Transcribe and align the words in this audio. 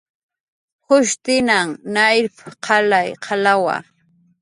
"jushtinan 0.93 1.69
nayrp"" 1.99 2.37
qalay 2.69 3.09
qalawa" 3.25 3.75